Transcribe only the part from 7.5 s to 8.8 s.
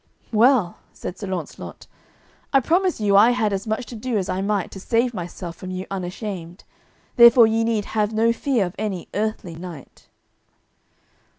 need have no fear of